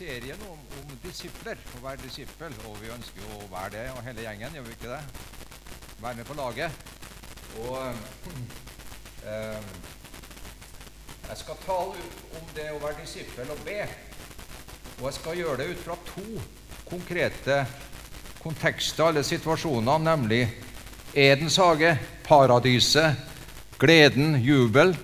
[0.00, 2.54] serien om, om disipler, å være disippel.
[2.68, 5.00] Og vi ønsker jo å være det, og hele gjengen, gjør vi ikke det?
[6.00, 6.86] Være med på laget.
[7.60, 7.76] Og
[9.32, 9.68] eh,
[11.28, 13.78] jeg skal tale om det å være disippel og be.
[15.00, 16.26] Og jeg skal gjøre det ut fra to
[16.88, 17.60] konkrete
[18.40, 20.44] kontekster eller situasjoner, nemlig
[21.10, 21.92] Edens hage,
[22.24, 23.18] paradiset,
[23.82, 24.94] gleden, jubel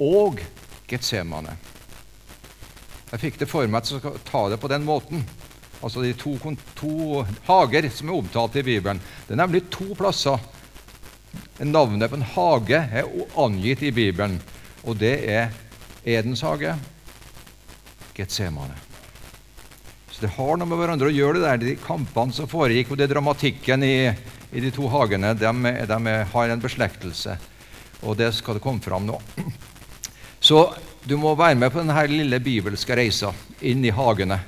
[0.00, 0.40] og
[0.90, 1.54] Getsemane.
[3.12, 5.24] Jeg fikk det for meg at jeg ta det på den måten.
[5.82, 6.36] Altså de to,
[6.78, 9.00] to hager som er omtalt i Bibelen.
[9.26, 10.40] Det er nemlig to plasser.
[11.62, 14.38] Navnet på en hage er angitt i Bibelen,
[14.82, 15.52] og det er
[16.08, 16.72] Edens hage,
[18.16, 18.74] Getsemane.
[20.10, 23.00] Så det har noe med hverandre å gjøre, det der, de kampene som foregikk, og
[23.00, 23.96] det dramatikken i,
[24.52, 25.34] i de to hagene.
[25.38, 25.52] De,
[25.88, 27.36] de har en beslektelse,
[28.02, 29.20] og det skal det komme fram nå.
[30.48, 30.64] Så
[31.04, 34.38] du må være med på denne lille bibelske reisa inn i hagene.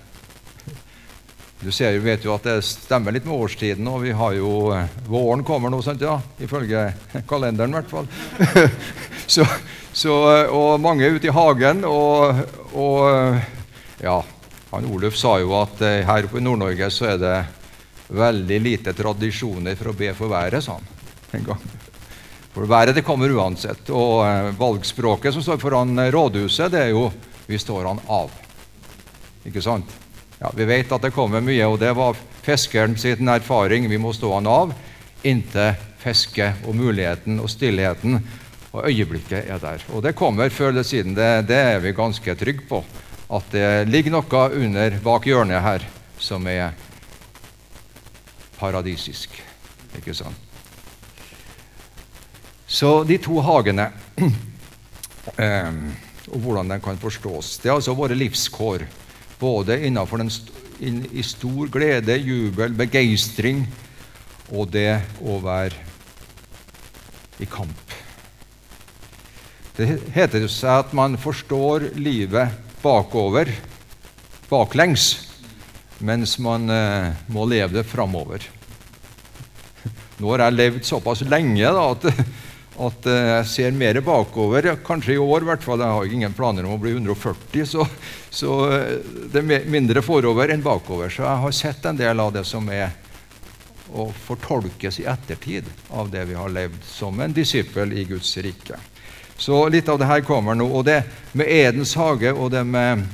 [1.65, 4.91] Du ser, vet jo at det stemmer litt med årstiden, og vi har jo eh,
[5.09, 6.91] Våren kommer nå, sant, ja, ifølge
[7.31, 8.11] kalenderen i hvert fall.
[9.35, 9.47] så,
[9.93, 10.15] så,
[10.53, 12.43] og mange er ute i hagen, og,
[12.77, 14.19] og ja,
[14.75, 17.37] han Oluf sa jo at her oppe i Nord-Norge så er det
[18.15, 20.93] veldig lite tradisjoner for å be for været, sa han
[21.41, 21.84] en gang.
[22.55, 23.91] For været det kommer uansett.
[23.91, 27.11] Og eh, valgspråket som står foran eh, rådhuset, det er jo
[27.47, 28.31] 'vi står han av'.
[29.45, 29.91] Ikke sant?
[30.41, 33.89] Ja, Vi vet at det kommer mye, og det var fiskeren sin erfaring.
[33.89, 34.73] Vi må stå han av
[35.25, 38.19] inntil fisket og muligheten og stillheten
[38.73, 39.85] og øyeblikket er der.
[39.95, 41.15] Og det kommer før eller siden.
[41.15, 42.85] Det, det er vi ganske trygge på.
[43.31, 45.87] At det ligger noe under bak hjørnet her
[46.19, 46.75] som er
[48.59, 49.31] paradisisk.
[49.97, 50.54] Ikke sant?
[52.75, 53.87] Så de to hagene
[55.45, 55.77] eh,
[56.33, 57.59] og hvordan de kan forstås.
[57.63, 58.87] Det er altså våre livskår,
[59.39, 60.33] både innenfor den
[60.83, 63.63] inn, i stor glede, jubel, begeistring
[64.51, 65.79] og det å være
[67.43, 67.95] i kamp.
[69.75, 73.51] Det heter seg at man forstår livet bakover,
[74.51, 75.13] baklengs,
[76.05, 78.45] mens man eh, må leve det framover.
[80.19, 82.07] Nå har jeg levd såpass lenge da, at
[82.75, 84.73] at eh, jeg ser mer bakover.
[84.87, 85.83] Kanskje i år, i hvert fall.
[85.83, 87.87] Jeg har ingen planer om å bli 140, så,
[88.31, 88.93] så eh,
[89.33, 91.13] det er mindre forover enn bakover.
[91.13, 92.91] Så jeg har sett en del av det som er
[93.95, 98.81] å fortolkes i ettertid av det vi har levd som en disippel i Guds rike.
[99.37, 100.67] Så litt av det her kommer nå.
[100.67, 101.03] Og det
[101.33, 103.05] med Edens hage og det med,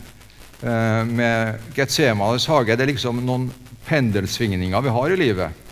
[0.62, 3.50] eh, med Getsemanes hage det er liksom noen
[3.88, 5.66] pendelsvingninger vi har i livet.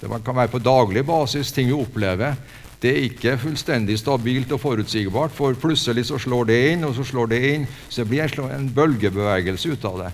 [0.00, 2.34] Det kan være på daglig basis, ting vi opplever.
[2.82, 7.04] Det er ikke fullstendig stabilt og forutsigbart, for plutselig så slår det inn, og så
[7.06, 7.66] slår det inn.
[7.86, 10.08] Så det blir en bølgebevegelse ut av det.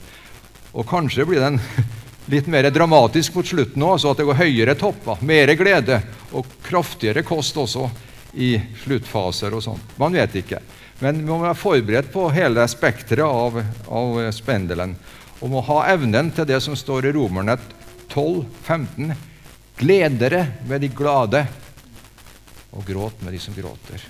[0.76, 1.56] Og kanskje blir den
[2.32, 6.02] litt mer dramatisk mot slutten òg, så at det går høyere topper, mer glede
[6.36, 7.86] og kraftigere kost også
[8.36, 9.80] i sluttfaser og sånn.
[9.96, 10.60] Man vet ikke.
[11.00, 13.56] Men vi må være forberedt på hele spekteret av,
[13.88, 14.92] av spendelen.
[15.40, 17.56] Og må ha evnen til det som står i Romerne
[18.10, 19.16] 12, 15.
[19.78, 21.46] Gled dere med de glade
[22.72, 24.02] og gråt med de som gråter.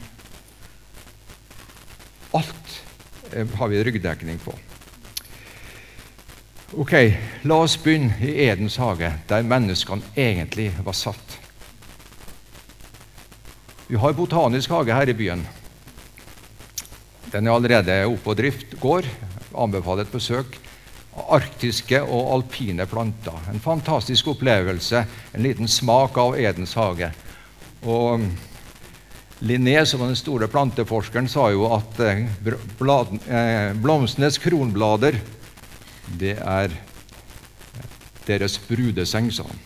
[2.36, 2.72] Alt
[3.32, 4.54] eh, har vi ryggdekning på.
[6.76, 6.92] Ok,
[7.48, 11.38] La oss begynne i Edens hage, der menneskene egentlig var satt.
[13.88, 15.46] Vi har botanisk hage her i byen.
[17.32, 19.08] Den er allerede oppe og drift, går.
[19.56, 20.58] Anbefaler et besøk.
[21.32, 23.40] Arktiske og alpine planter.
[23.48, 25.06] En fantastisk opplevelse.
[25.32, 27.08] En liten smak av Edens hage.
[27.80, 28.28] Og
[29.40, 35.20] Linné, som var den store planteforskeren, sa jo at eh, eh, blomstenes kronblader
[36.18, 36.72] det er
[38.26, 39.60] deres brudeseng, sa han.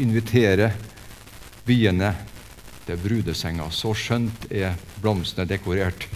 [0.00, 0.72] Invitere
[1.66, 2.12] biene
[2.84, 3.70] til brudesenga.
[3.72, 6.08] Så skjønt er blomstene dekorert.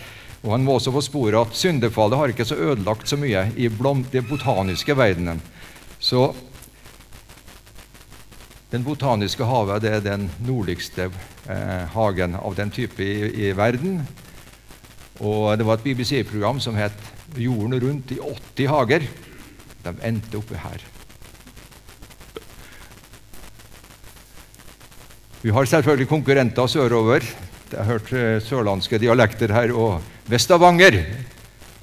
[0.45, 3.69] Og Han må også få sporet at syndefallet har ikke så ødelagt så mye i
[3.69, 5.41] den botaniske verdenen.
[5.99, 6.35] Så
[8.69, 11.09] den botaniske havet er den nordligste
[11.49, 14.03] eh, hagen av den type i, i, verden.
[15.25, 16.93] Og Det var et BBC-program som het
[17.37, 19.09] 'Jorden rundt i 80 hager'.
[19.85, 20.85] De endte oppe her.
[25.43, 27.25] Vi har selvfølgelig konkurrenter sørover.
[27.73, 29.73] Jeg har hørt eh, sørlandske dialekter her.
[29.73, 31.05] Og ved Stavanger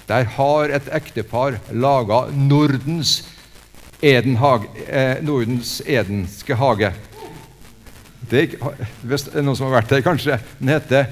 [0.06, 3.35] der har et ektepar laga Nordens
[4.02, 6.92] Edenhage, eh, Nordens edenske hage.
[8.30, 10.40] Det er, hvis det er noen som har vært der, kanskje.
[10.58, 11.06] Den heter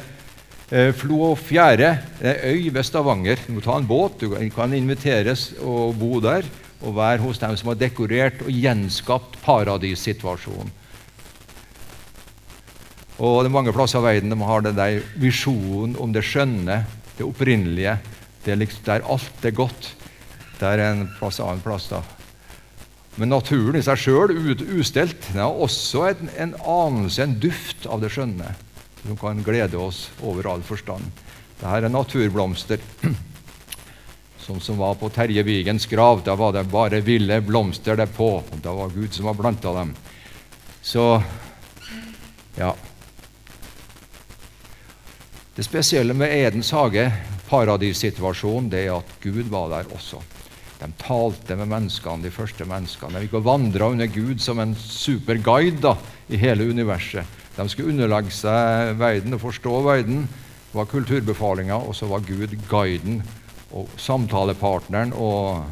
[0.73, 1.91] Eh, Flo og Fjære,
[2.25, 3.39] øy ved Stavanger.
[3.47, 6.47] Du må ta en båt, du kan inviteres og bo der
[6.81, 10.73] og være hos dem som har dekorert og gjenskapt paradissituasjonen.
[13.19, 16.81] Og det er mange plasser i verden de har den der visjonen om det skjønne,
[17.15, 17.99] det opprinnelige,
[18.45, 19.93] det liksom, der alt er godt.
[20.59, 22.03] Det er en plass, annen plass da.
[23.15, 24.33] Men naturen i seg sjøl,
[24.79, 28.55] ustelt, den har også en, en anelse, en duft av det skjønne
[29.05, 31.05] som kan glede oss over all forstand.
[31.61, 32.81] Dette er naturblomster.
[34.45, 36.23] Sånn som var på Terje Vigens grav.
[36.25, 38.43] Da var det bare ville blomster derpå.
[38.65, 39.95] Da var Gud som var blant av dem.
[40.85, 41.05] Så
[42.59, 42.75] ja.
[45.55, 47.07] Det spesielle med Edens hage,
[47.49, 50.21] paradissituasjonen, det er at Gud var der også.
[50.85, 53.17] De talte med menneskene, de første menneskene.
[53.17, 55.95] De gikk og vandra under Gud som en superguide da,
[56.29, 57.25] i hele universet.
[57.57, 60.27] De skulle underlegge seg verden og forstå verden,
[60.75, 63.23] var kulturbefalinga, og så var Gud guiden
[63.73, 65.65] og samtalepartneren og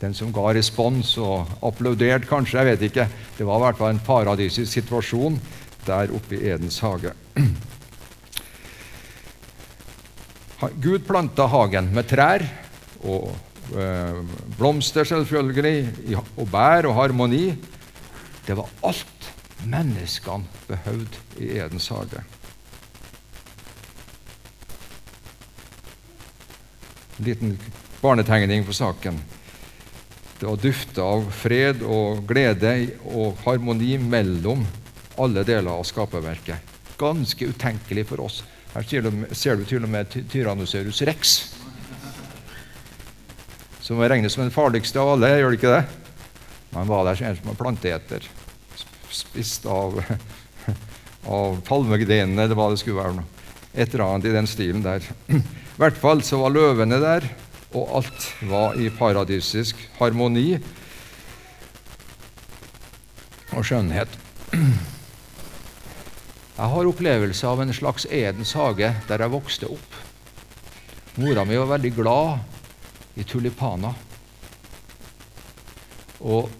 [0.00, 2.58] den som ga respons og applauderte, kanskje.
[2.58, 3.06] Jeg vet ikke.
[3.36, 5.36] Det var i hvert fall en paradisisk situasjon
[5.86, 7.12] der oppe i Edens hage.
[10.84, 12.42] Gud planta hagen med trær
[13.04, 13.30] og
[14.58, 17.54] blomster, selvfølgelig, og bær og harmoni.
[18.46, 19.30] Det var alt
[19.66, 22.22] menneskene behøvde i Edens hage.
[27.18, 27.58] En liten
[28.00, 29.20] barnetegning på saken.
[30.40, 32.72] Det var dufta av fred og glede
[33.12, 34.64] og harmoni mellom
[35.20, 36.70] alle deler av skaperverket.
[37.00, 38.40] Ganske utenkelig for oss.
[38.72, 38.86] Her
[39.34, 41.34] ser du til og med Tyrannosaurus rex,
[43.90, 45.32] som regnes som den farligste av alle.
[45.34, 45.82] Gjør det ikke det?
[46.70, 48.26] Man var der som en som var planteeter
[49.10, 49.96] spist av,
[51.40, 53.24] av palmegrenene, eller hva det skulle være.
[53.74, 55.02] Et eller annet i den stilen der.
[55.34, 57.26] I hvert fall så var løvene der,
[57.74, 60.52] og alt var i paradisisk harmoni
[63.50, 64.14] og skjønnhet.
[66.60, 69.94] Jeg har opplevelse av en slags Edens hage der jeg vokste opp.
[71.16, 72.59] Mora mi var veldig glad
[73.14, 73.94] i tulipaner.
[76.20, 76.50] Og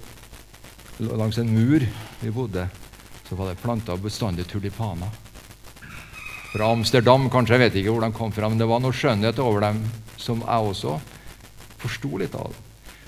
[0.98, 1.84] langs en mur
[2.20, 2.66] vi bodde,
[3.28, 5.10] så var det planta bestandig tulipaner.
[6.50, 7.54] Fra Amsterdam, kanskje.
[7.54, 9.84] Jeg vet ikke hvor de kom fra, men det var noe skjønnhet over dem
[10.18, 10.96] som jeg også
[11.80, 12.56] forsto litt av.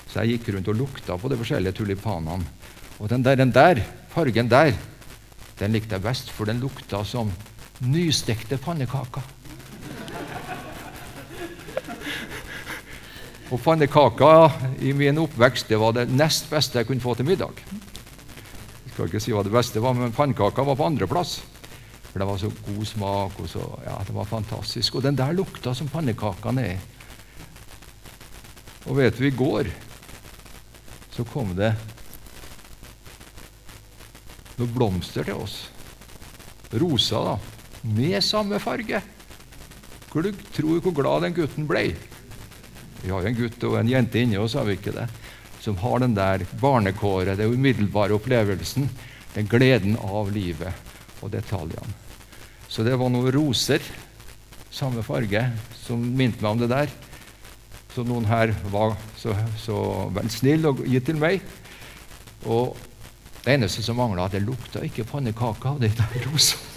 [0.07, 2.45] Så jeg gikk rundt og lukta på de forskjellige tulipanene.
[3.01, 3.81] Og den der, den der
[4.13, 4.71] fargen der,
[5.59, 7.33] den likte jeg best, for den lukta som
[7.83, 9.25] nystekte pannekaker.
[13.53, 17.59] Og pannekaker i min oppvekst det var det nest beste jeg kunne få til middag.
[17.69, 21.35] Jeg skal ikke si hva det beste var, men pannekaker var på andreplass.
[22.07, 23.39] For det var så god smak.
[23.39, 24.95] og så, ja, Det var fantastisk.
[24.95, 26.79] Og den der lukta som pannekakene er.
[28.89, 29.69] Og vet du, i går
[31.13, 31.75] så kom det
[34.57, 35.69] noen blomster til oss.
[36.73, 37.37] Rosa, da.
[37.83, 39.01] Med samme farge.
[40.09, 41.93] Glugg, du hvor glad den gutten ble.
[43.03, 45.07] Vi har jo en gutt og en jente inni oss, har vi ikke det?
[45.63, 48.89] som har den der barnekåret, den umiddelbare opplevelsen,
[49.33, 51.95] den gleden av livet og detaljene.
[52.67, 53.79] Så det var noen roser,
[54.73, 55.45] samme farge,
[55.85, 56.91] som minte meg om det der.
[57.95, 59.79] Så noen her var så, så
[60.11, 61.39] vel snill og gitt til meg.
[62.43, 62.75] Og
[63.45, 66.71] det eneste som mangla, det lukta ikke pannekake av de der rosene.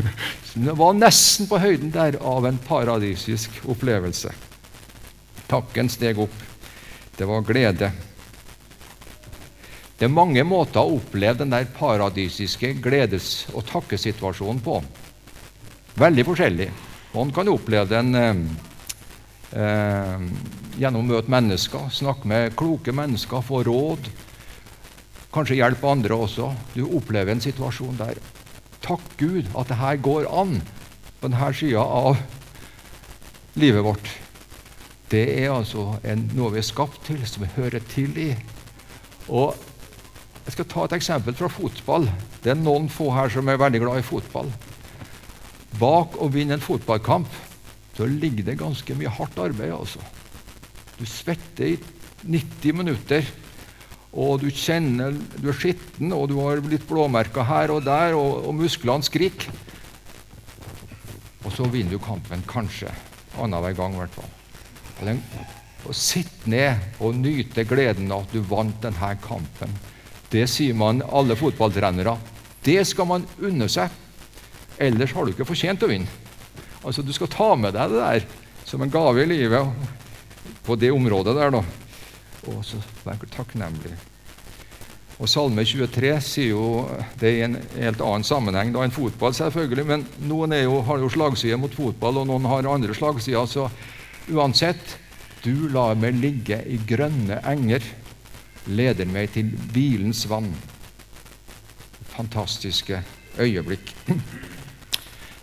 [0.66, 4.34] det var nesten på høyden der av en paradisisk opplevelse.
[5.50, 6.36] Takken steg opp.
[7.16, 7.90] Det var glede.
[9.98, 14.78] Det er mange måter å oppleve den der paradisiske gledes- og takkesituasjonen på.
[16.00, 16.68] Veldig forskjellig.
[17.12, 18.40] Man kan oppleve den eh,
[19.58, 20.22] eh,
[20.78, 24.08] gjennom å møte mennesker, snakke med kloke mennesker, få råd.
[25.34, 26.54] Kanskje hjelpe andre også.
[26.72, 28.22] Du opplever en situasjon der.
[28.86, 30.60] Takk Gud at det her går an
[31.20, 32.16] på denne sida av
[33.60, 34.14] livet vårt
[35.10, 38.30] det er altså en, noe vi er skapt til, som vi hører til i.
[39.28, 39.58] Og
[40.46, 42.08] Jeg skal ta et eksempel fra fotball.
[42.42, 44.48] Det er noen få her som er veldig glad i fotball.
[45.78, 47.28] Bak å vinne en fotballkamp
[47.94, 49.74] så ligger det ganske mye hardt arbeid.
[49.76, 50.00] altså.
[50.98, 51.78] Du svetter i
[52.24, 53.28] 90 minutter,
[54.10, 58.48] og du kjenner du er skitten, og du har blitt blåmerka her og der, og,
[58.48, 59.52] og musklene skriker.
[61.44, 62.90] Og så vinner du kampen, kanskje.
[63.38, 64.39] Annenhver gang, i hvert fall.
[65.00, 69.72] Å sitte ned og nyte gleden av at du vant denne kampen.
[70.30, 72.16] Det sier man alle fotballtrenere.
[72.62, 73.88] Det skal man unne seg.
[74.80, 76.08] ellers har du ikke fortjent å vinne.
[76.84, 78.24] Altså, Du skal ta med deg det der
[78.64, 79.66] som en gave i livet
[80.64, 81.50] på det området der.
[81.50, 81.64] da.
[82.48, 83.96] Og så vær takknemlig.
[85.20, 86.88] Og Salme 23 sier jo
[87.20, 89.84] det i en helt annen sammenheng da enn fotball, selvfølgelig.
[89.84, 93.44] Men noen jo, har jo slagside mot fotball, og noen har andre slagsider.
[93.44, 93.66] Så
[94.30, 94.98] uansett
[95.44, 97.80] Du lar meg ligge i grønne enger,
[98.68, 100.50] leder meg til hvilens vann.
[102.12, 103.00] Fantastiske
[103.40, 103.94] øyeblikk.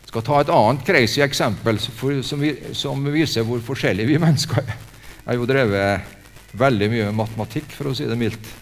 [0.08, 4.22] Jeg skal ta et annet crazy eksempel for, som, vi, som, viser hvor forskjellige vi
[4.22, 4.78] mennesker er.
[5.18, 8.54] Jeg har jo drevet veldig mye med matematikk, for å si det mildt.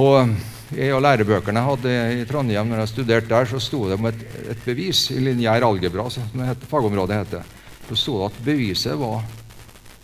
[0.00, 0.32] Og
[0.74, 4.24] jeg og lærebøkene hadde i Trondheim når jeg studerte der, så sto det om et,
[4.50, 7.55] et bevis i lineær algebra, som heter, fagområdet heter.
[7.86, 9.24] Så sto det at beviset var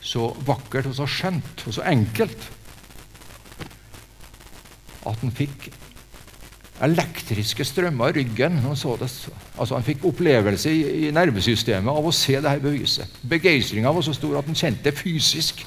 [0.03, 2.51] så vakkert og så skjønt og så enkelt
[5.07, 5.71] at han fikk
[6.83, 8.59] elektriske strømmer i ryggen.
[8.65, 13.21] Han, altså han fikk opplevelse i, i, nervesystemet av å se dette beviset.
[13.31, 15.63] Begeistringa var så stor at han kjente det fysisk.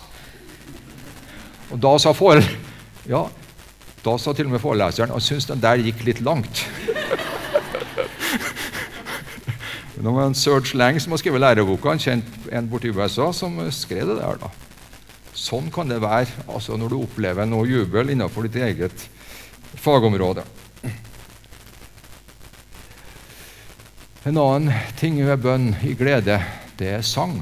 [1.71, 2.39] Og da sa for,
[3.09, 3.25] ja,
[4.05, 6.65] da sa til og med foreleseren at syntes den der gikk litt langt.
[10.05, 13.57] Nå var en Serge Lang som har skrevet læreboka, en kjent en borti USA, som
[13.73, 14.37] skrev det der.
[14.37, 14.51] da.
[15.33, 19.07] Sånn kan det være altså når du opplever noe jubel innenfor ditt eget
[19.81, 20.43] fagområde.
[24.29, 24.69] En annen
[25.01, 26.37] ting ved bønn i glede,
[26.77, 27.39] det er sang.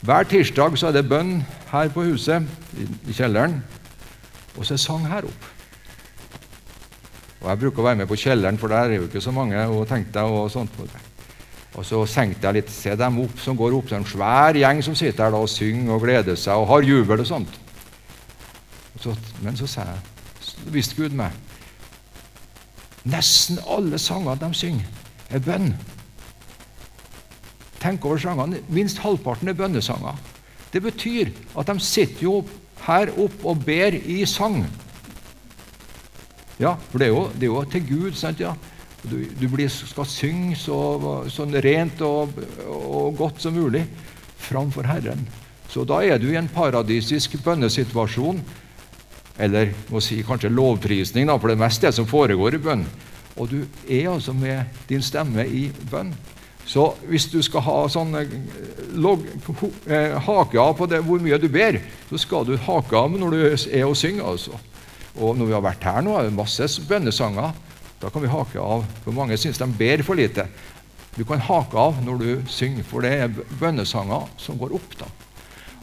[0.00, 1.42] Hver tirsdag så er det bønn
[1.74, 2.48] her på huset,
[3.04, 3.60] i kjelleren.
[4.56, 5.55] Og så er sang her opp.
[7.46, 9.60] Og Jeg bruker å være med på kjelleren, for der er jo ikke så mange.
[9.70, 10.80] Og tenkte jeg og sånt.
[11.76, 13.86] Og så senkte jeg litt, se dem opp som går opp.
[13.86, 16.66] Det er en svær gjeng som sitter her da og synger og gleder seg og
[16.72, 17.58] har jubel og sånt.
[18.96, 20.02] Og så, men så sa jeg,
[20.42, 21.34] så visste Gud meg
[23.06, 24.86] Nesten alle sangene de synger,
[25.30, 25.68] er bønn.
[27.78, 28.58] Tenk over sangene.
[28.66, 30.18] Minst halvparten er bønnesanger.
[30.72, 32.40] Det betyr at de sitter jo
[32.88, 34.64] her oppe og ber i sang.
[36.58, 38.12] Ja, for det er jo, det er jo til Gud.
[38.16, 38.54] sant, ja?
[39.06, 40.76] Du, du blir, skal synge så,
[41.30, 42.32] sånn rent og,
[42.66, 43.84] og, godt som mulig
[44.48, 45.26] framfor Herren.
[45.70, 48.40] Så da er du i en paradisisk bønnesituasjon,
[49.38, 52.86] eller må si kanskje lovprisning, da, for det meste er det som foregår i bønn.
[53.36, 56.14] Og du er altså med din stemme i bønn.
[56.66, 58.32] Så hvis du skal ha sånn eh,
[59.86, 63.36] eh, hake av på det, hvor mye du ber, så skal du hake av når
[63.36, 64.24] du er og synger.
[64.32, 64.58] altså.
[65.16, 67.52] Og når vi har vært her nå, er det masse bønnesanger.
[68.02, 68.84] Da kan vi hake av.
[69.04, 70.46] For mange syns de ber for lite.
[71.16, 74.98] Du kan hake av når du synger, for det er bønnesanger som går opp.
[75.00, 75.08] da.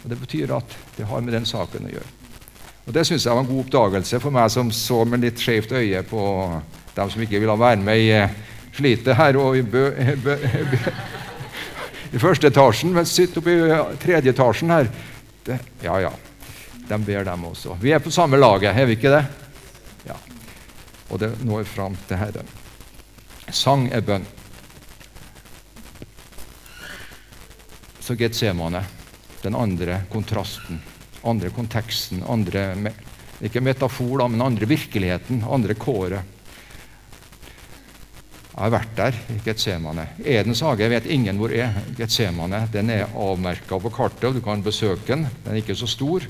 [0.04, 2.12] Og Det betyr at det har med den saken å gjøre.
[2.86, 5.72] Og Det syns jeg var en god oppdagelse for meg som så med litt skjevt
[5.72, 6.24] øye på
[6.94, 8.12] dem som ikke ville være med i
[8.76, 9.88] slitet her og i, bø,
[10.22, 10.94] bø, bø,
[12.14, 14.92] i første etasjen, men sitter oppe i tredje etasjen her.
[15.48, 16.12] Det, ja, ja.
[16.88, 17.78] De ber, dem også.
[17.82, 19.24] Vi er på samme laget, er vi ikke det?
[20.08, 20.18] Ja.
[21.10, 22.50] Og det når fram til Herren.
[23.54, 24.26] Sang er bønn.
[28.04, 28.84] Så Getsemane,
[29.44, 30.82] den andre kontrasten,
[31.24, 32.66] andre konteksten, andre
[33.44, 36.32] ikke metafor, da, men andre virkeligheten, andre kåret.
[38.54, 40.04] Jeg har vært der i Getsemane.
[40.20, 41.74] Edens hage vet ingen hvor er.
[41.98, 45.26] Getsemane den er avmerka på kartet, og du kan besøke den.
[45.44, 46.28] Den er ikke så stor.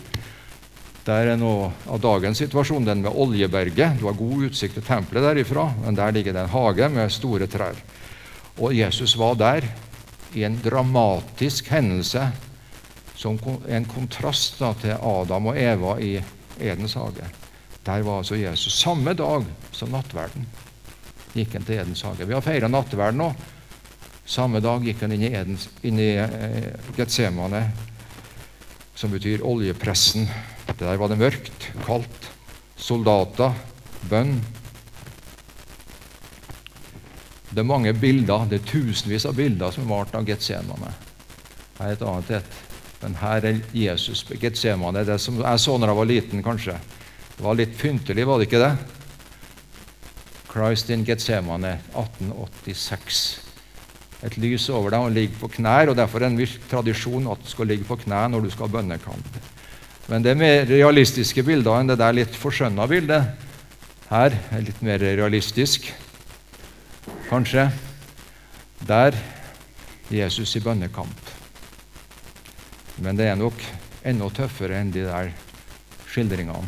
[1.03, 3.98] Der er noe av dagens situasjon den med Oljeberget.
[4.00, 7.48] Du har god utsikt til tempelet derifra, men der ligger det en hage med store
[7.51, 7.75] trær.
[8.63, 9.67] Og Jesus var der
[10.33, 12.29] i en dramatisk hendelse
[13.19, 13.36] som
[13.67, 16.15] en kontrast da, til Adam og Eva i
[16.60, 17.27] Edens hage.
[17.83, 19.43] Der var altså Jesus samme dag
[19.75, 20.48] som nattverden
[21.33, 22.27] gikk han til Edens hage.
[22.29, 23.29] Vi har feira nattverden nå.
[24.24, 27.65] Samme dag gikk han inn i, Edens, i eh, Getsemane,
[28.95, 30.29] som betyr oljepressen.
[30.84, 32.30] Der var det mørkt, kaldt.
[32.75, 33.56] Soldater,
[34.12, 34.36] bønn.
[37.54, 40.90] Det er mange bilder, det er tusenvis av bilder som er malt av Getsemane.
[41.78, 42.58] Her er et annet et.
[43.04, 45.06] Men her er Jesus på Getsemane.
[45.08, 46.75] Det som jeg så da jeg var liten, kanskje.
[47.38, 48.74] Det var litt pyntelig, var det ikke det?
[50.54, 53.24] Christ in Getsemane 1886.
[54.24, 57.28] Et lys over deg og ligger på knær, og derfor er det en viss tradisjon
[57.32, 59.40] at du skal ligge på knær når du skal ha bønnekamp.
[60.10, 63.29] Men det er mer realistiske bilder enn det der litt forskjønna bildet.
[64.10, 65.88] Her er litt mer realistisk,
[67.29, 67.69] kanskje.
[68.83, 69.15] Der
[70.12, 71.31] Jesus i bønnekamp.
[73.01, 73.63] Men det er nok
[74.03, 75.31] enda tøffere enn de der
[76.12, 76.67] skildringene.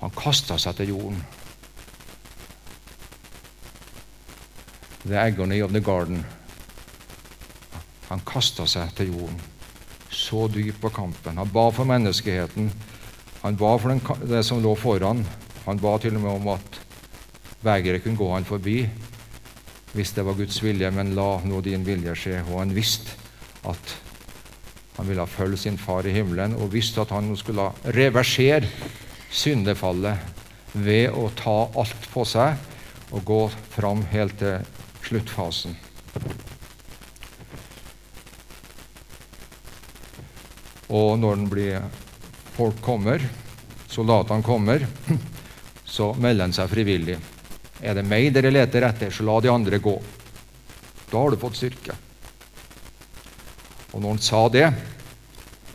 [0.00, 1.20] Han kasta seg til jorden
[5.04, 6.24] the agony of the garden.
[8.08, 9.40] Han kasta seg til jorden.
[10.30, 11.38] Så dyp var kampen.
[11.42, 12.70] Han ba for menneskeheten.
[13.42, 15.24] Han ba for den, det som lå foran.
[15.64, 16.78] Han ba til og med om at
[17.64, 18.84] begeret kunne gå han forbi
[19.90, 22.36] hvis det var Guds vilje, men la nå din vilje skje.
[22.46, 23.16] Og han visste
[23.66, 23.96] at
[25.00, 28.70] han ville følge sin far i himmelen, og visste at han skulle reversere
[29.34, 32.54] syndefallet ved å ta alt på seg
[33.10, 33.44] og gå
[33.74, 34.62] fram helt til
[35.08, 35.74] sluttfasen.
[40.90, 41.84] Og når blir,
[42.56, 43.22] folk kommer,
[43.90, 44.86] soldatene kommer,
[45.96, 47.18] så melder han seg frivillig.
[47.80, 49.96] Er det meg dere leter etter, så la de andre gå.
[51.10, 51.96] Da har du fått styrke.
[53.90, 54.66] Og når han sa det,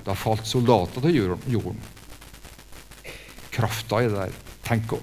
[0.05, 1.79] da falt soldater til jorden.
[3.55, 4.39] Krafta i det der.
[4.65, 5.01] Tenk å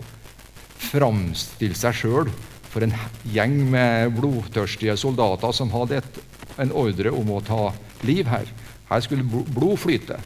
[0.92, 2.30] framstille seg sjøl
[2.72, 2.94] for en
[3.32, 6.20] gjeng med blodtørstige soldater som hadde et,
[6.60, 7.70] en ordre om å ta
[8.06, 8.48] liv her.
[8.92, 10.18] Her skulle blod flyte.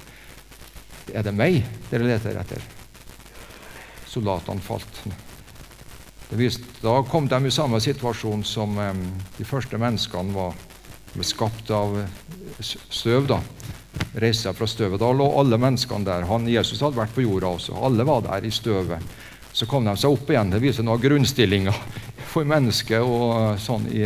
[1.14, 2.62] Er det meg dere leter etter?
[4.11, 5.02] Soldatene falt.
[6.35, 8.75] Viste, da kom de i samme situasjon som
[9.37, 10.56] de første menneskene var,
[11.23, 11.94] skapt av
[12.61, 13.28] støv.
[13.30, 13.38] da,
[14.16, 15.00] Reiste fra støvet.
[15.00, 16.26] Da lå alle menneskene der.
[16.28, 17.76] Han, Jesus hadde vært på jorda også.
[17.87, 19.14] Alle var der i støvet.
[19.56, 20.50] Så kom de seg opp igjen.
[20.52, 21.73] Det viser noe av grunnstillinga
[22.32, 24.04] for mennesket og sånn i,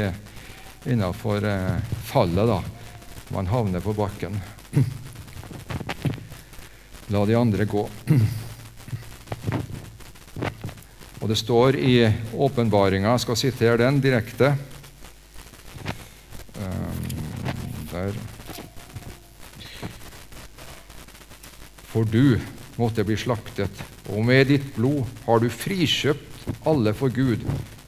[0.86, 2.52] innenfor eh, fallet.
[2.52, 2.60] da.
[3.30, 4.40] Man havner på bakken.
[7.14, 7.88] La de andre gå.
[11.20, 11.94] Og det står i
[12.32, 14.54] åpenbaringa Jeg skal sitere den direkte.
[16.58, 17.00] Um,
[17.92, 18.18] der.
[21.90, 22.38] For du
[22.80, 27.42] måtte bli slaktet, og med ditt blod har du frikjøpt alle for Gud,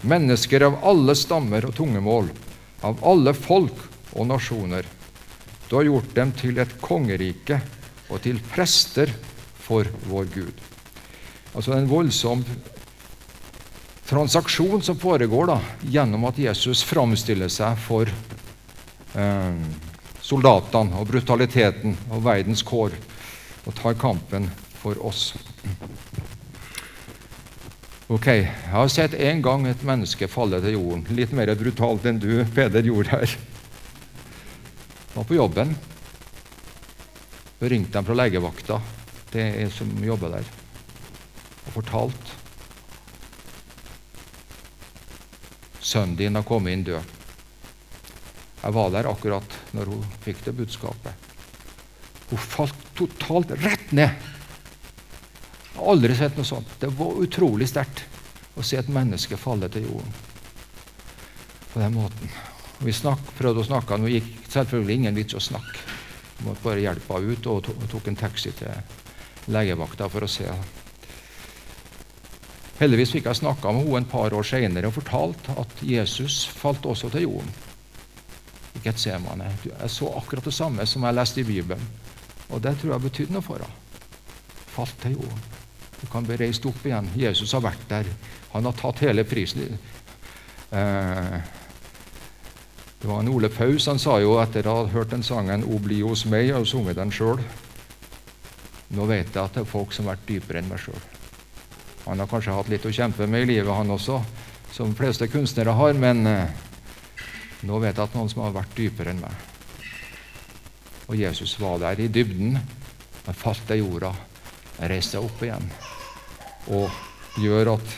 [0.06, 2.28] mennesker av alle stammer og tungemål,
[2.84, 3.78] av alle folk
[4.12, 4.84] og nasjoner.
[5.72, 7.56] Du har gjort dem til et kongerike
[8.12, 9.08] og til prester
[9.56, 10.58] for vår Gud.
[11.56, 12.42] Altså en voldsom
[14.04, 15.56] transaksjon som foregår da,
[15.94, 18.04] gjennom at Jesus framstiller seg for
[19.16, 19.62] eh,
[20.20, 22.92] soldatene og brutaliteten og verdens kår
[23.64, 24.50] og tar kampen
[24.82, 25.30] for oss.
[28.12, 31.08] Ok, Jeg har sett en gang et menneske falle til jorden.
[31.16, 33.36] Litt mer brutalt enn du, Peder, gjorde her.
[35.14, 35.74] Var på jobben.
[37.58, 38.80] Så ringte de fra legevakta,
[39.32, 40.48] det er som jobber der,
[41.66, 42.40] og fortalte
[45.92, 47.12] sønnen din har kommet inn død.
[48.62, 51.28] Jeg var der akkurat når hun fikk det budskapet.
[52.30, 54.10] Hun falt totalt rett ned.
[55.72, 56.78] Jeg har aldri sett noe sånt.
[56.80, 58.06] Det var utrolig sterkt
[58.56, 60.16] å se et menneske falle til jorden
[61.72, 62.32] på den måten.
[62.82, 65.82] Vi snakk, prøvde å snakke, nå gikk selvfølgelig ingen vits å snakke.
[66.38, 70.48] Vi måtte bare hjelpe henne ut og tok en taxi til legevakta for å se.
[72.80, 76.86] Heldigvis fikk jeg snakka med henne en par år senere og fortalt at Jesus falt
[76.88, 77.54] også til jorden.
[78.80, 79.52] Ikke et semane.
[79.68, 81.88] Jeg så akkurat det samme som jeg leste i Bibelen.
[82.50, 83.78] Og det tror jeg betydde noe for henne.
[84.72, 85.48] Falt til jorden.
[86.00, 87.12] Du kan bli reist opp igjen.
[87.14, 88.08] Jesus har vært der.
[88.56, 89.78] Han har tatt hele prisen.
[90.72, 91.36] Eh,
[93.02, 95.78] det var en Ole Paus han sa jo etter å ha hørt den sangen 'O
[95.82, 97.40] bli hos meg' og sunget den sjøl
[98.94, 100.98] Nå vet jeg at det er folk som har vært dypere enn meg sjøl.
[102.04, 104.18] Han har kanskje hatt litt å kjempe med i livet, han også,
[104.70, 106.52] som de fleste kunstnere har, men eh,
[107.64, 109.32] nå vet jeg at noen som har vært dypere enn meg.
[111.08, 112.60] Og Jesus var der i dybden.
[113.26, 114.12] men falt til jorda,
[114.78, 115.70] reiste opp igjen
[116.68, 116.90] og
[117.40, 117.96] gjør at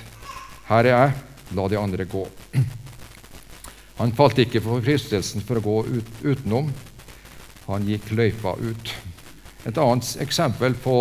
[0.68, 1.12] her er jeg,
[1.56, 2.26] la de andre gå.
[3.98, 6.72] Han falt ikke for fristelsen for å gå ut, utenom.
[7.68, 8.94] Han gikk løypa ut.
[9.64, 10.98] Et annet eksempel på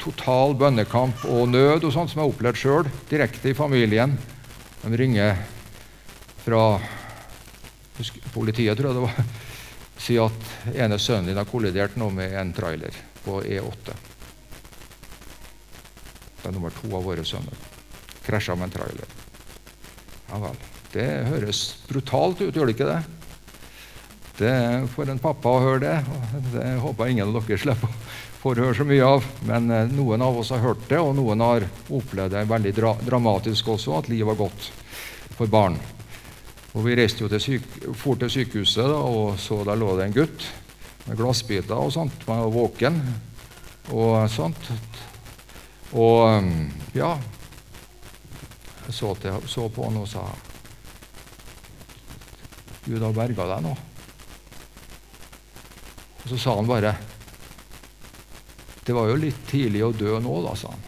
[0.00, 4.14] total bønnekamp og nød og sånt som jeg har opplevd sjøl, direkte i familien.
[4.84, 5.40] De ringer
[6.44, 6.62] fra
[8.34, 9.34] politiet, tror jeg det var,
[10.04, 13.96] sier at ene sønnen din har kollidert nå med en trailer på E8.
[16.42, 17.68] Det er nummer to av våre sønner.
[18.26, 19.18] Krasja med en trailer.
[20.28, 20.73] Ja vel.
[20.94, 23.00] Det høres brutalt ut, gjør det ikke det?
[24.38, 24.54] Det
[24.94, 25.96] For en pappa å høre det.
[26.06, 27.98] og Det håper jeg ingen av dere slipper
[28.44, 29.26] får høre så mye av.
[29.48, 32.92] Men eh, noen av oss har hørt det, og noen har opplevd det veldig dra
[33.00, 34.68] dramatisk også, at livet var gått
[35.38, 35.78] for barn.
[36.74, 37.68] Og Vi reiste jo til syk
[38.20, 40.48] til sykehuset, da, og så der lå det en gutt
[41.06, 42.26] med glassbiter og sånt.
[42.28, 43.00] Man var våken
[43.94, 44.72] og sånt.
[45.94, 46.50] Og
[46.96, 47.14] ja
[48.84, 50.26] Jeg så, til, så på han og sa
[52.84, 53.74] Gud har berga deg nå.
[56.24, 56.94] Og så sa han bare
[58.84, 60.82] Det var jo litt tidlig å dø nå, da, sa han.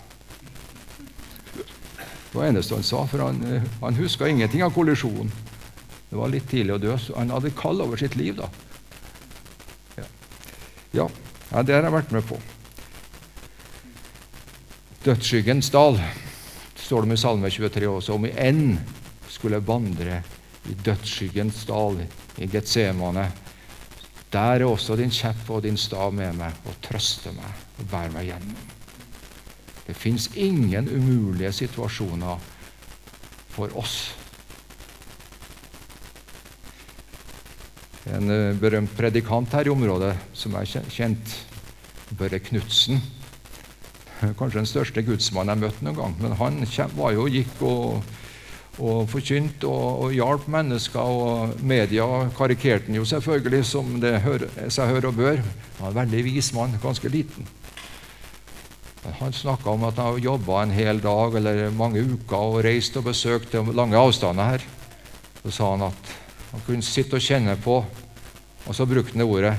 [1.57, 3.41] Det var det eneste han sa, for han,
[3.81, 5.33] han huska ingenting av kollisjonen.
[6.11, 8.51] Det var litt tidlig å dø, så han hadde kall over sitt liv da.
[10.97, 11.09] Ja,
[11.51, 12.39] ja det har jeg vært med på.
[15.07, 16.01] Dødsskyggens dal
[16.77, 18.17] står det med Salme 23 også.
[18.17, 18.77] Om vi enn
[19.31, 20.21] skulle vandre
[20.71, 22.01] i dødsskyggens dal,
[22.39, 23.31] i Getsemane,
[24.33, 28.13] der er også din kjepp og din stav med meg og trøster meg og bærer
[28.15, 28.57] meg gjennom.
[29.87, 32.41] Det fins ingen umulige situasjoner
[33.55, 33.97] for oss.
[38.07, 41.39] En uh, berømt predikant her i området som er kjent,
[42.19, 43.01] Børre Knutsen
[44.17, 46.15] Kanskje den største gudsmannen jeg har møtt noen gang.
[46.23, 47.99] Men han var jo, gikk og,
[48.77, 51.01] og forkynte og, og hjalp mennesker.
[51.01, 55.45] Og media karikerte han jo selvfølgelig, som det hører, seg hør og bør.
[55.79, 57.49] Han var en veldig vis mann, ganske liten.
[59.21, 63.07] Han snakka om at han jobba en hel dag eller mange uker og reiste og
[63.13, 64.67] besøkte lange avstander her.
[65.45, 66.15] Så sa han at
[66.51, 67.79] han kunne sitte og kjenne på,
[68.67, 69.57] og så brukte han det ordet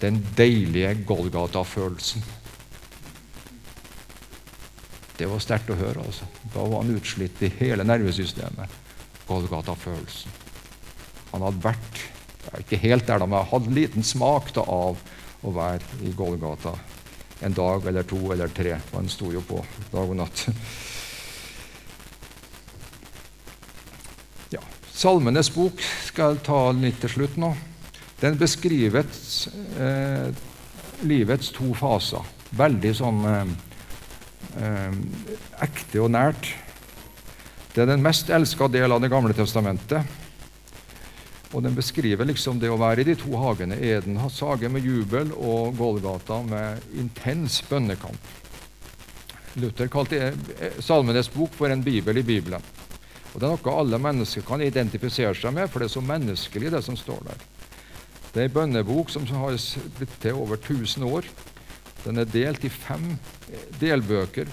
[0.00, 2.43] 'den deilige Golgata-følelsen'.
[5.18, 6.02] Det var sterkt å høre.
[6.02, 6.26] altså.
[6.54, 8.80] Da var han utslitt i hele nervesystemet.
[9.28, 10.40] Golgata-følelsen.
[11.32, 12.02] Han hadde vært
[12.60, 15.00] ikke helt der, da, men hadde liten smak da, av
[15.44, 16.74] å være i Golgata
[17.44, 18.76] en dag eller to eller tre.
[18.94, 19.60] Han sto jo på
[19.92, 20.44] dag og natt.
[24.54, 24.62] Ja.
[24.94, 27.50] Salmenes bok skal jeg ta litt til slutt nå.
[28.20, 29.04] Den beskriver
[29.82, 30.28] eh,
[31.04, 32.24] livets to faser.
[32.54, 33.54] Veldig sånn eh,
[34.60, 34.98] eh,
[35.64, 36.50] ekte og nært.
[37.74, 40.20] Det er den mest elska del av Det gamle testamentet.
[41.54, 43.78] Og den beskriver liksom det å være i de to hagene.
[43.78, 48.32] Eden hage med jubel og Golgata med intens bønnekamp.
[49.62, 50.32] Luther kalte
[50.82, 52.62] Salmenes bok for en bibel i Bibelen.
[53.34, 56.70] Og Det er noe alle mennesker kan identifisere seg med, for det er så menneskelig,
[56.70, 57.40] det som står der.
[58.34, 59.54] Det er en bønnebok som har
[59.98, 61.26] blitt til over 1000 år.
[62.04, 63.14] Den er delt i fem
[63.80, 64.50] delbøker.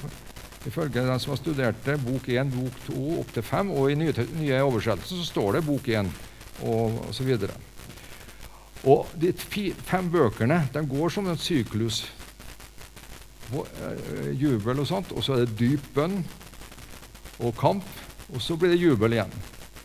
[0.67, 3.97] Ifølge den som har studert det, bok 1, bok 2 opp til 5, og i
[3.97, 6.11] nye, nye oversettelser så står det bok 1
[6.69, 7.31] og osv.
[7.33, 7.55] Og,
[8.93, 9.33] og de
[9.87, 12.03] fem bøkene de går som en syklus.
[13.51, 16.21] Eh, jubel og sånt, og så er det dyp bønn
[17.41, 17.87] og kamp,
[18.31, 19.33] og så blir det jubel igjen.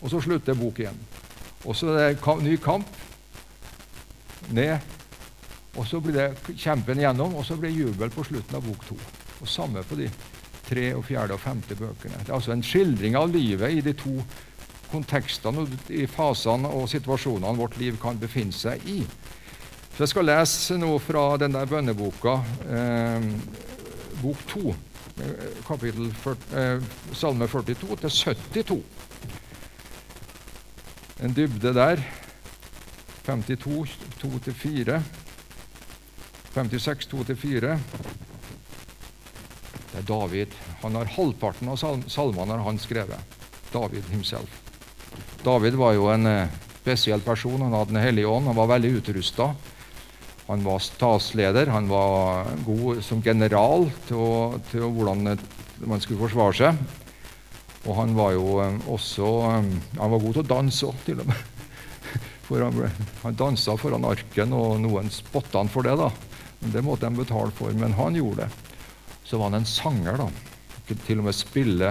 [0.03, 0.99] Og så slutter bok igjen.
[1.65, 2.87] Og så er det ny kamp,
[4.55, 4.79] ned,
[5.77, 8.85] og så blir det kjempen igjennom, og så blir det jubel på slutten av bok
[8.89, 8.97] to.
[9.41, 10.09] Og samme på de
[10.67, 12.23] tre, og fjerde og femte bøkene.
[12.25, 14.17] Det er altså en skildring av livet i de to
[14.91, 19.01] kontekstene i fasene og situasjonene vårt liv kan befinne seg i.
[19.97, 23.31] Så Jeg skal lese noe fra den der bønneboka, eh,
[24.23, 24.75] bok 2,
[25.67, 28.83] kapittel 40, eh, salme 42 til 72.
[31.21, 32.03] En dybde der.
[33.25, 35.03] 52, 2-4.
[36.57, 37.77] 56, 2-4.
[39.93, 40.55] Det er David.
[40.81, 41.77] Han har Halvparten av
[42.09, 43.35] salmene har han skrevet.
[43.75, 44.63] David himself.
[45.45, 47.61] David var jo en eh, spesiell person.
[47.61, 48.49] Han hadde Den hellige ånd.
[48.49, 49.51] Han var veldig utrusta.
[50.47, 51.69] Han var statsleder.
[51.75, 55.37] Han var god som general til, til hvordan
[55.85, 56.81] man skulle forsvare seg.
[57.85, 61.21] Og han var jo eh, også eh, Han var god til å danse òg, til
[61.21, 61.45] og med.
[62.49, 62.81] For han,
[63.27, 65.99] han dansa foran arken, og noen spotta han for det.
[66.01, 66.09] da.
[66.61, 68.77] Det måtte de betale for, men han gjorde det.
[69.27, 70.21] Så var han en sanger.
[70.21, 70.29] da.
[71.07, 71.91] Til og med spille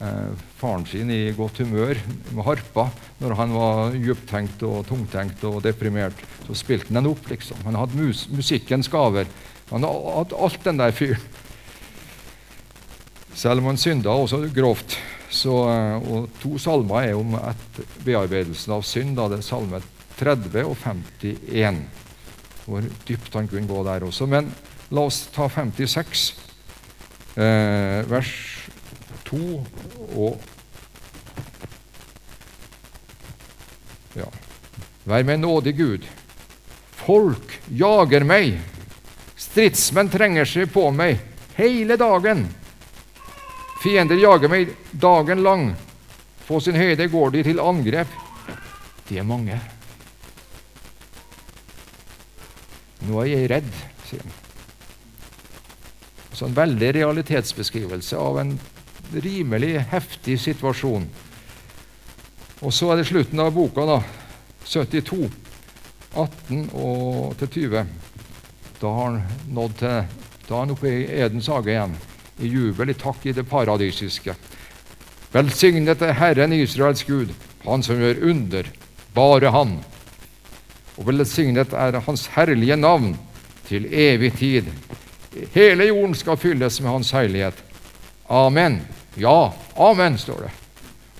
[0.00, 1.98] eh, faren sin i godt humør
[2.30, 2.86] med harpa
[3.20, 6.20] når han var djuptenkt og tungtenkt og deprimert.
[6.46, 7.58] Så spilte han den opp, liksom.
[7.66, 9.28] Han hadde mus musikkens gaver.
[9.72, 11.34] Han hadde alt den der fyren.
[13.36, 14.96] Selv om han synda også grovt.
[15.28, 17.34] Så, eh, og to salmer er om
[18.06, 19.16] bearbeidelsen av synd.
[19.18, 19.82] Da det er salme
[20.16, 22.05] 30 og 51.
[22.66, 24.26] Hvor dypt han kunne gå der også.
[24.26, 24.50] Men
[24.90, 26.26] la oss ta 56,
[27.36, 28.34] eh, vers
[29.26, 29.40] 2
[30.16, 30.40] og
[34.16, 34.28] ja.
[35.06, 36.06] Vær meg nådig, Gud.
[37.06, 38.56] Folk jager meg.
[39.36, 41.20] Stridsmenn trenger seg på meg
[41.58, 42.46] hele dagen.
[43.82, 45.68] Fiender jager meg dagen lang.
[46.48, 48.10] På sin høyde går de til angrep.
[49.06, 49.60] De er mange.
[53.06, 53.70] Nå er jeg redd,
[54.08, 54.42] sier han.
[56.36, 58.56] Så en veldig realitetsbeskrivelse av en
[59.24, 61.06] rimelig heftig situasjon.
[62.60, 64.00] Og så er det slutten av boka, da.
[64.66, 65.30] 72,
[66.16, 67.86] 18 og til 20.
[68.80, 69.22] Da har han
[69.54, 71.96] nådd til Da er han oppe i Edens hage igjen,
[72.38, 74.36] i jubel, i takk i det paradisiske.
[75.32, 77.32] Velsignet er Herren Israels Gud,
[77.64, 78.68] Han som gjør under,
[79.14, 79.80] bare Han.
[80.96, 83.14] Og velsignet er Hans herlige navn
[83.68, 84.70] til evig tid.
[85.54, 87.58] Hele jorden skal fylles med Hans herlighet.
[88.28, 88.80] Amen.
[89.16, 90.52] Ja, amen, står det.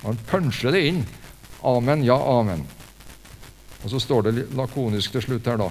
[0.03, 1.03] Han punsjer det inn.
[1.65, 2.65] Amen, ja, amen.
[3.83, 5.69] Og så står det lakonisk til slutt her, da.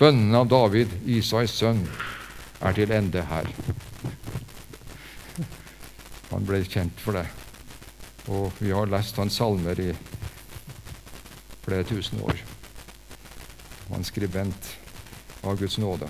[0.00, 1.82] Bønnen av David, Isais sønn,
[2.60, 3.48] er til ende her.
[6.30, 7.26] Han ble kjent for det.
[8.30, 9.90] Og vi har lest hans salmer i
[11.64, 12.49] flere tusen år.
[13.90, 14.76] Han skribent
[15.42, 16.08] av Guds nåde.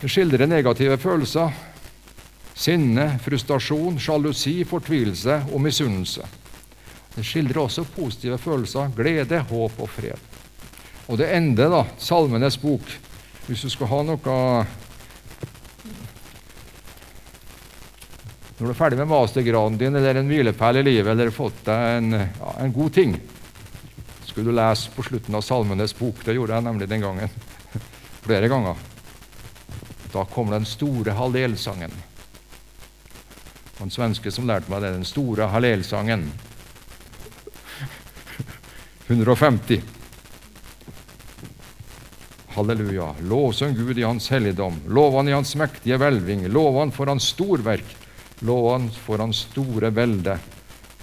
[0.00, 1.52] Det skildrer negative følelser.
[2.54, 6.26] Sinne, frustrasjon, sjalusi, fortvilelse og misunnelse.
[7.14, 10.30] Det skildrer også positive følelser, glede, håp og fred.
[11.06, 12.88] Og det ender, da, Salmenes bok.
[13.46, 14.38] Hvis du skal ha noe
[18.54, 21.96] Når du er ferdig med mastergraden din eller en hvilepæl i livet eller fått deg
[21.98, 23.16] en, ja, en god ting,
[24.34, 26.16] skulle du lese på slutten av Salmenes bok.
[26.24, 27.28] Det gjorde jeg nemlig den gangen.
[28.26, 28.74] Flere ganger.
[30.10, 31.92] Da kom den store hallelsangen.
[33.78, 36.32] Han svenske som lærte meg det, den store hallelsangen.
[39.06, 39.78] 150.
[42.56, 43.14] Halleluja.
[43.30, 44.80] Lovsang Gud i Hans helligdom.
[44.88, 46.48] Lov Han i Hans mektige hvelving.
[46.50, 47.86] Lov Han for Hans storverk.
[48.42, 50.34] Lov Han for Hans store velde.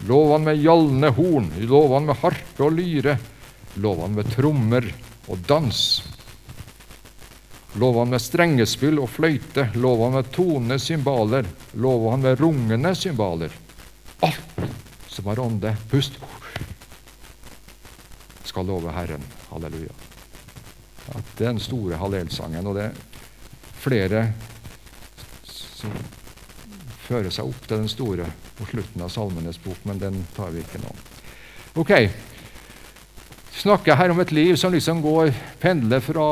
[0.10, 1.52] Lov Han med gjalne horn.
[1.70, 3.18] Lov Han med harpe og lyre.
[3.82, 4.88] Lov Han med trommer
[5.28, 5.82] og dans.
[7.80, 9.70] Lov Han med strengespill og fløyte.
[9.76, 11.50] Lov Han med tonende cymbaler.
[11.74, 13.54] Lov Han med rungende cymbaler.
[14.22, 14.70] Alt
[15.12, 16.14] som har ånde, pust,
[18.52, 19.24] skal love Herren.
[19.50, 19.94] Halleluja.
[21.08, 22.98] Ja, det er den store hallelsangen, og det er
[23.82, 24.24] flere
[25.48, 25.94] som
[27.12, 30.64] fører seg opp til den store på slutten av Salmenes bok, men den tar vi
[30.64, 30.92] ikke nå.
[31.82, 31.94] Ok,
[33.62, 36.28] snakker her om et liv som liksom går, pendler fra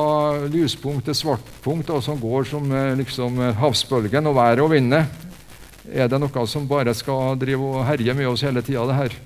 [0.51, 5.09] lyspunkt til svartpunkt, og som går som eh, liksom havsbølgen og været og vinden.
[5.89, 9.17] Er det noe som bare skal drive og herje med oss hele tida, det her?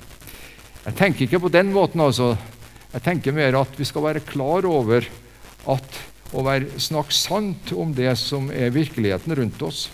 [0.84, 2.34] Jeg tenker ikke på den måten, altså.
[2.94, 5.06] Jeg tenker mer at vi skal være klar over
[5.72, 6.00] at
[6.34, 9.88] å være, snakke sant om det som er virkeligheten rundt oss.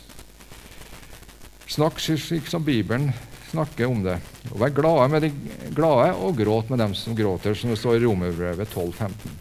[1.69, 3.11] Snakk slik som Bibelen
[3.51, 4.17] snakker om det.
[4.49, 5.29] Og Vær glade med de
[5.77, 9.35] glade og gråt med dem som gråter, som det står i Romerbrevet 12,15.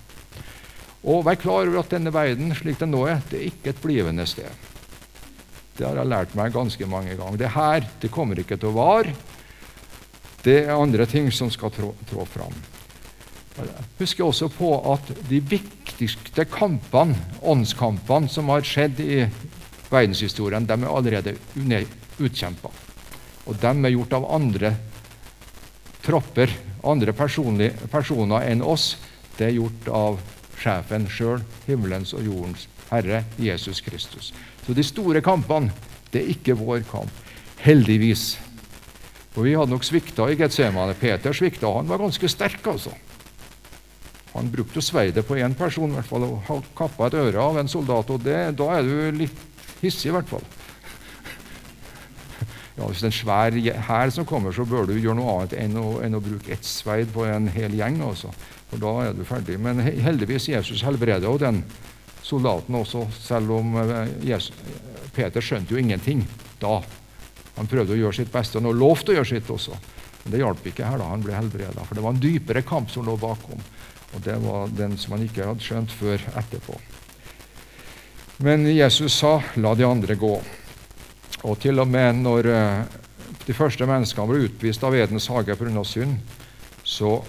[1.08, 3.80] Og vær klar over at denne verden slik den nå er, det er ikke et
[3.80, 4.50] blivende sted.
[5.78, 7.38] Det har jeg lært meg ganske mange ganger.
[7.40, 9.14] Det her det kommer ikke til å vare.
[10.44, 12.56] Det er andre ting som skal trå, trå fram.
[13.98, 19.22] Husk også på at de viktigste kampene, åndskampene som har skjedd i
[19.88, 21.34] verdenshistorien, de er allerede
[22.18, 22.70] utkjempa.
[23.48, 24.74] Og de er gjort av andre
[26.04, 26.52] tropper,
[26.84, 28.96] andre personer enn oss.
[29.38, 30.18] Det er gjort av
[30.58, 34.32] sjefen sjøl, himmelens og jordens herre, Jesus Kristus.
[34.66, 35.72] Så de store kampene,
[36.12, 37.24] det er ikke vår kamp.
[37.62, 38.36] Heldigvis.
[39.36, 40.96] Og Vi hadde nok svikta i Getsemane.
[40.98, 41.70] Peter svikta.
[41.76, 42.94] Han var ganske sterk, altså.
[44.34, 47.68] Han brukte sverdet på én person i hvert fall, og kappa et øre av en
[47.70, 48.10] soldat.
[48.10, 49.38] og det, Da er du litt
[49.80, 50.44] hissig, i hvert fall.
[52.78, 53.56] Ja, hvis det er en svær
[53.88, 56.66] hær som kommer, så bør du gjøre noe annet enn å, enn å bruke ett
[56.66, 57.98] sverd på en hel gjeng.
[58.06, 58.30] Også.
[58.70, 59.58] For da er du ferdig.
[59.58, 61.64] Men heldigvis Jesus helbreder jo den
[62.22, 64.54] soldaten også, selv om eh, Jesus,
[65.16, 66.22] Peter skjønte jo ingenting
[66.62, 66.78] da.
[67.56, 69.74] Han prøvde å gjøre sitt beste, og han lovte å gjøre sitt også.
[70.22, 72.92] Men det hjalp ikke her da han ble helbreda, for det var en dypere kamp
[72.92, 73.58] som lå bakom.
[74.14, 76.78] Og det var den som han ikke hadde skjønt før etterpå.
[78.46, 80.57] Men Jesus sa 'la de andre gå'.
[81.46, 82.98] Og til og med når uh,
[83.46, 85.84] de første menneskene ble utvist av Edens hage pga.
[85.84, 86.18] synd,
[86.84, 87.22] så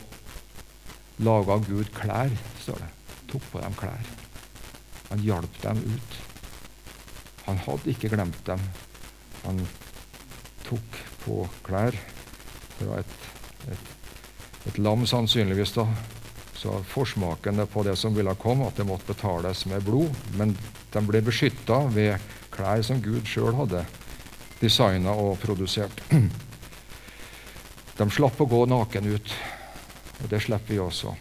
[1.19, 2.31] laga Gud klær,
[2.63, 2.89] står det.
[3.29, 4.09] Tok på dem klær.
[5.09, 6.17] Han hjalp dem ut.
[7.45, 8.61] Han hadde ikke glemt dem.
[9.45, 9.61] Han
[10.65, 11.95] tok på klær
[12.79, 13.15] fra et,
[13.71, 13.85] et,
[14.71, 15.87] et lam, sannsynligvis, da,
[16.59, 20.11] så forsmaken på det som ville komme, at det måtte betales med blod.
[20.39, 20.55] Men
[20.93, 22.19] de ble beskytta ved
[22.51, 23.85] klær som Gud sjøl hadde
[24.59, 26.03] designa og produsert.
[27.99, 29.33] De slapp å gå naken ut,
[30.21, 31.15] og det slipper vi også.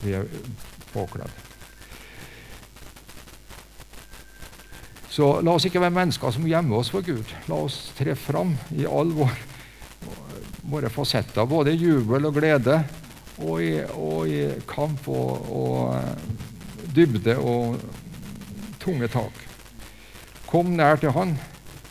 [0.00, 0.26] Vi er
[0.94, 1.30] påkledd.
[5.10, 7.30] Så la oss ikke være mennesker som gjemmer oss for Gud.
[7.50, 9.38] La oss tre fram i all vår
[10.70, 12.76] våre fasetter, både i jubel og glede,
[13.40, 17.80] og i, og i kamp og, og eh, dybde og
[18.82, 19.46] tunge tak.
[20.50, 21.34] Kom nær til Han,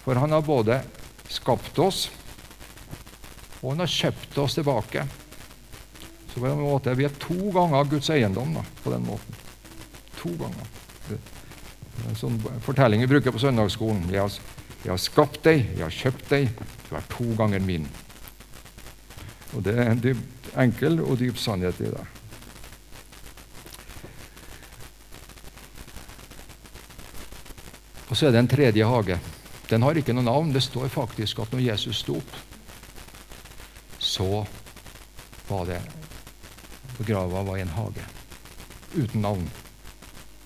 [0.09, 0.81] for Han har både
[1.29, 2.07] skapt oss,
[3.61, 5.03] og Han har kjøpt oss tilbake.
[6.33, 9.37] Så på en måte, Vi er to ganger Guds eiendom da, på den måten.
[10.17, 10.65] To ganger.
[12.09, 14.09] En sånn fortelling vi bruker på søndagsskolen.
[14.09, 14.41] Jeg har,
[14.81, 16.49] jeg har skapt deg, jeg har kjøpt deg,
[16.89, 17.85] du er to ganger min.
[19.53, 22.05] Og Det er en dyp, enkel og dyp sannhet i det.
[28.09, 29.25] Og så er det en tredje hage.
[29.69, 30.53] Den har ikke noe navn.
[30.53, 32.38] Det står faktisk at når Jesus sto opp,
[33.99, 34.45] så
[35.49, 35.82] var det
[37.05, 38.03] Grava var i en hage
[38.97, 39.45] uten navn.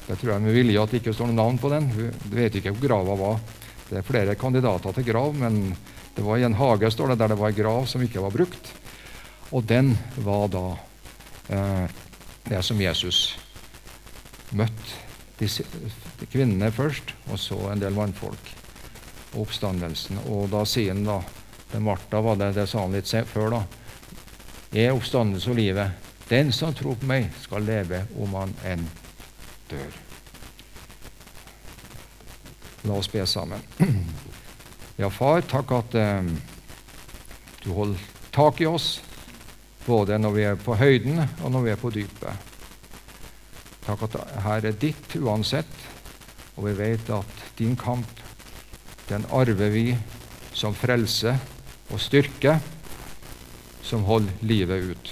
[0.06, 1.88] Det tror jeg med vilje at det ikke står noe navn på den.
[2.28, 3.40] Du vet ikke hvor grava var.
[3.88, 5.72] Det er flere kandidater til grav, men
[6.14, 8.36] det var i en hage står det, der det var en grav som ikke var
[8.36, 8.72] brukt.
[9.54, 9.94] Og den
[10.26, 10.66] var da
[11.54, 11.86] eh,
[12.50, 13.24] det som Jesus
[14.54, 15.48] møtte
[16.32, 18.62] kvinnene først, og så en del mannfolk.
[19.39, 20.19] Oppstandelsen.
[20.30, 21.19] Og da sier han da
[21.72, 23.63] til Martha, var det, det sa han litt før, da.
[24.74, 26.10] Jeg er oppstandelse og livet.
[26.30, 28.86] Den som tror på meg, skal leve om han enn
[29.69, 30.00] dør.
[32.84, 33.63] La oss be sammen.
[34.93, 36.28] Ja, far, takk at eh,
[37.63, 39.00] du holder tak i oss,
[39.88, 42.52] både når vi er på høyden, og når vi er på dypet.
[43.88, 45.74] Takk at her er ditt uansett,
[46.54, 48.23] og vi vet at din kamp,
[49.10, 49.88] den arver vi
[50.54, 51.36] som frelse
[51.92, 52.58] og styrke,
[53.84, 55.12] som holder livet ut.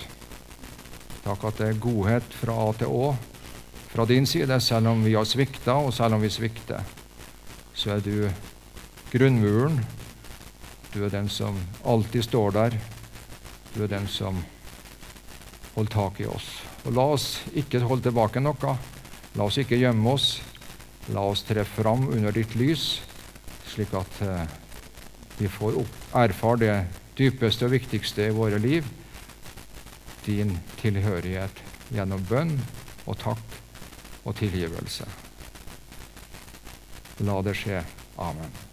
[1.25, 3.11] Takk at det er godhet fra A til Å
[3.91, 6.79] fra din side, selv om vi har svikta, og selv om vi svikter.
[7.75, 8.29] Så er du
[9.11, 9.81] grunnmuren.
[10.93, 12.77] Du er den som alltid står der.
[13.75, 14.39] Du er den som
[15.75, 16.47] holder tak i oss.
[16.85, 18.77] Og La oss ikke holde tilbake noe.
[19.35, 20.39] La oss ikke gjemme oss.
[21.11, 23.01] La oss tre fram under ditt lys,
[23.71, 24.57] slik at eh,
[25.39, 25.79] vi får
[26.13, 26.75] erfare det
[27.17, 28.87] dypeste og viktigste i våre liv,
[30.25, 32.57] din tilhørighet gjennom bønn
[33.07, 33.61] og takk
[34.25, 35.07] og tilgivelse.
[37.25, 37.81] La det skje.
[38.21, 38.70] Amen.